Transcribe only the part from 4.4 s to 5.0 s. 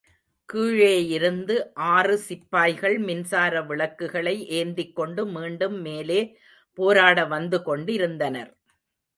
ஏந்திக்